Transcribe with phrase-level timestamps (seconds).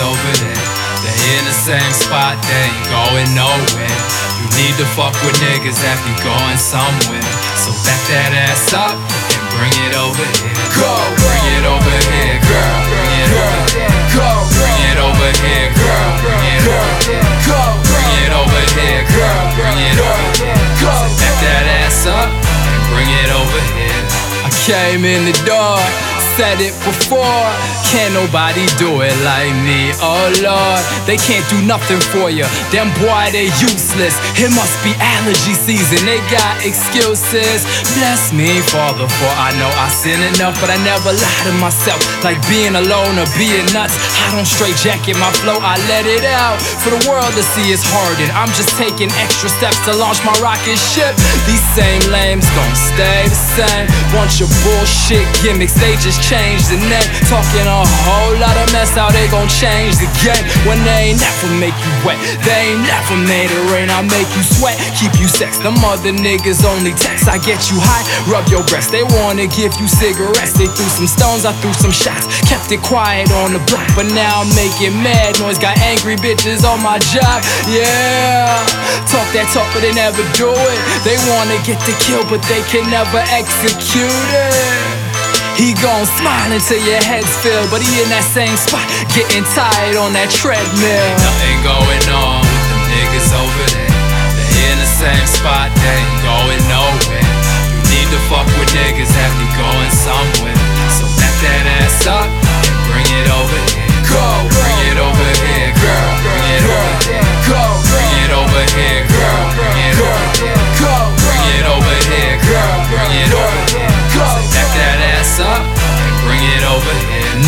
[0.00, 0.64] over there.
[1.02, 3.98] They in the same spot, they ain't going nowhere.
[4.38, 7.26] You need to fuck with niggas that be going somewhere.
[7.58, 10.56] So back that ass up and bring it over here.
[10.78, 12.78] Go, Bring it over here, girl.
[12.88, 13.98] Bring it over here.
[14.14, 16.10] go, Bring it over here, girl.
[16.24, 17.26] Bring it over here.
[17.50, 19.44] go, Bring it over here, girl.
[19.58, 20.66] Bring it over here.
[20.80, 20.94] go.
[21.18, 24.02] Back that ass up and bring it over here.
[24.46, 25.82] I came in the door,
[26.36, 27.46] said it before.
[27.90, 30.82] Can't nobody do it like me, oh Lord.
[31.10, 32.46] They can't do nothing for you.
[32.70, 34.14] Them boy, they useless.
[34.38, 36.06] It must be allergy season.
[36.06, 37.66] They got excuses.
[37.98, 41.98] Bless me, Father, for I know I sin enough, but I never lie to myself.
[42.22, 43.98] Like being alone or being nuts.
[44.22, 46.62] I don't straight jacket my flow, I let it out.
[46.84, 48.30] For the world to see it's hardened.
[48.38, 51.10] I'm just taking extra steps to launch my rocket ship.
[51.50, 53.86] These same lames gon' stay the same.
[54.14, 57.08] Bunch of bullshit gimmicks, they just changed the name.
[57.26, 61.18] Talking a whole lot of mess, how they gon' change the game when they ain't
[61.18, 62.18] never make you wet.
[62.46, 65.58] They ain't never made it rain, I make you sweat, keep you sex.
[65.58, 68.94] Them other niggas only text, I get you high, rub your breast.
[68.94, 72.30] They wanna give you cigarettes, they threw some stones, I threw some shots.
[72.46, 75.58] Kept it quiet on the block, but now I'm making mad noise.
[75.58, 78.54] Got angry bitches on my job, yeah.
[79.10, 80.78] Talk that talk, but they never do it.
[81.02, 84.99] They wanna get the kill, but they can never execute it.
[85.56, 89.96] He gon' smile until your head's filled, but he in that same spot, getting tired
[89.96, 91.10] on that treadmill.
[91.18, 93.94] Nothing going on with them niggas over there.
[94.50, 97.28] They in the same spot, they ain't going nowhere.
[97.70, 99.32] You need to fuck with niggas that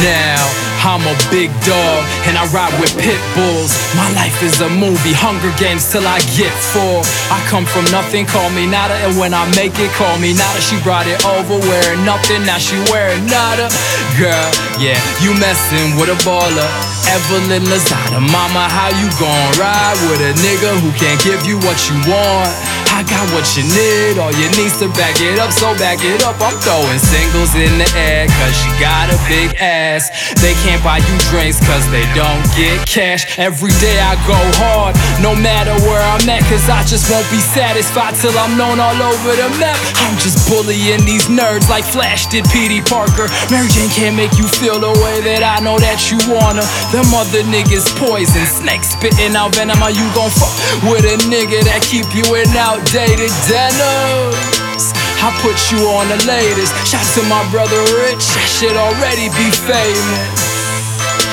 [0.01, 0.41] Now,
[0.81, 3.77] I'm a big dog and I ride with pit bulls.
[3.93, 7.05] My life is a movie, Hunger Games till I get full.
[7.29, 10.61] I come from nothing, call me Nada, and when I make it, call me Nada.
[10.65, 13.69] She brought it over, wearing nothing, now she wearing Nada.
[14.17, 14.49] Girl,
[14.81, 16.71] yeah, you messing with a baller.
[17.13, 21.77] Evelyn Lozada, mama, how you gon' ride with a nigga who can't give you what
[21.91, 22.82] you want?
[23.03, 26.23] I got what you need, all you need's to back it up, so back it
[26.23, 26.39] up.
[26.39, 30.07] I'm throwing singles in the air, cause she got a big ass.
[30.39, 33.27] They can't buy you drinks, cause they don't get cash.
[33.43, 35.72] Every day I go hard, no matter
[36.49, 39.77] cause I just won't be satisfied till I'm known all over the map.
[40.07, 42.89] I'm just bullying these nerds like Flash did P.D.
[42.89, 43.29] Parker.
[43.51, 46.65] Mary Jane can't make you feel the way that I know that you wanna.
[46.95, 49.83] Them other niggas poison, snakes spitting out venom.
[49.83, 50.55] Are you gon' fuck
[50.89, 54.95] with a nigga that keep you in outdated denims?
[55.21, 56.73] I put you on the latest.
[56.87, 60.52] Shout to my brother Rich, I should already be famous.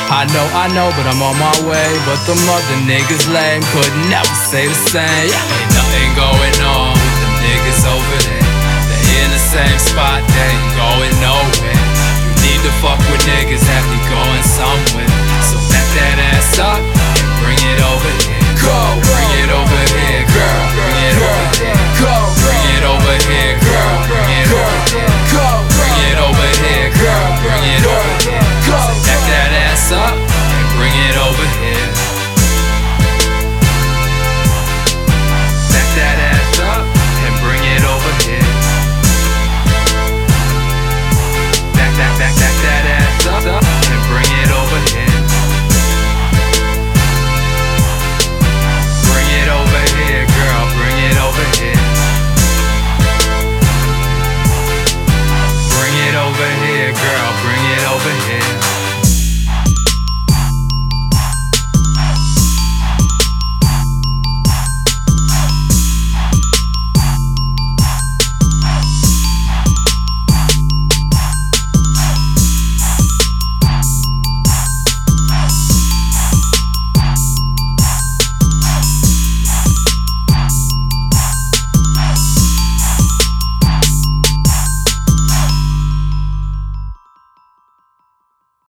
[0.09, 1.89] I know, I know, but I'm on my way.
[2.05, 5.05] But the mother niggas lame, could never say the same.
[5.05, 8.48] Ain't nothing going on with them niggas over there.